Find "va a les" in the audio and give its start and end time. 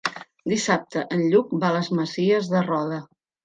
1.67-1.93